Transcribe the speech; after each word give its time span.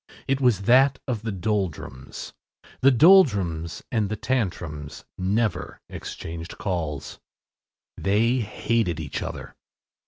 It 0.27 0.41
was 0.41 0.63
that 0.63 0.97
of 1.07 1.21
the 1.21 1.31
Doldrums. 1.31 2.33
The 2.79 2.89
Doldrums 2.89 3.83
and 3.91 4.09
the 4.09 4.15
Tantrums 4.15 5.05
never 5.15 5.79
exchanged 5.89 6.57
calls. 6.57 7.19
They 7.97 8.37
hated 8.39 8.99
each 8.99 9.21
other. 9.21 9.53